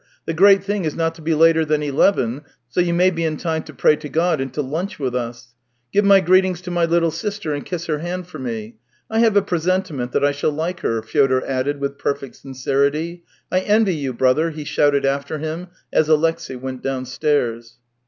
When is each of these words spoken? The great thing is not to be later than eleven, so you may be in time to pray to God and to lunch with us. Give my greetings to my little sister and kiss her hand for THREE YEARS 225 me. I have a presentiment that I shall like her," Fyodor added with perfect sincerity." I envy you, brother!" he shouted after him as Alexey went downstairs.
The 0.25 0.33
great 0.33 0.63
thing 0.63 0.83
is 0.83 0.95
not 0.95 1.13
to 1.13 1.21
be 1.21 1.35
later 1.35 1.63
than 1.63 1.83
eleven, 1.83 2.41
so 2.67 2.79
you 2.79 2.91
may 2.91 3.11
be 3.11 3.23
in 3.23 3.37
time 3.37 3.61
to 3.65 3.73
pray 3.75 3.95
to 3.97 4.09
God 4.09 4.41
and 4.41 4.51
to 4.55 4.63
lunch 4.63 4.97
with 4.97 5.13
us. 5.13 5.53
Give 5.93 6.03
my 6.03 6.21
greetings 6.21 6.59
to 6.61 6.71
my 6.71 6.85
little 6.85 7.11
sister 7.11 7.53
and 7.53 7.63
kiss 7.63 7.85
her 7.85 7.99
hand 7.99 8.25
for 8.25 8.39
THREE 8.39 8.51
YEARS 8.51 8.61
225 9.11 9.13
me. 9.13 9.15
I 9.15 9.19
have 9.23 9.37
a 9.37 9.45
presentiment 9.45 10.11
that 10.13 10.25
I 10.25 10.31
shall 10.31 10.49
like 10.51 10.79
her," 10.79 11.03
Fyodor 11.03 11.45
added 11.45 11.79
with 11.79 11.99
perfect 11.99 12.37
sincerity." 12.37 13.25
I 13.51 13.59
envy 13.59 13.93
you, 13.93 14.11
brother!" 14.11 14.49
he 14.49 14.63
shouted 14.65 15.05
after 15.05 15.37
him 15.37 15.67
as 15.93 16.09
Alexey 16.09 16.55
went 16.55 16.81
downstairs. 16.81 17.77